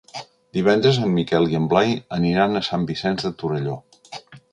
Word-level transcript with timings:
Divendres 0.57 0.95
en 1.01 1.11
Miquel 1.17 1.45
i 1.51 1.59
en 1.59 1.67
Blai 1.73 1.93
aniran 2.17 2.57
a 2.57 2.63
Sant 2.69 2.87
Vicenç 2.93 3.27
de 3.27 3.33
Torelló. 3.43 3.77